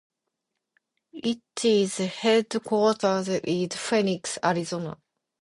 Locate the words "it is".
1.13-1.99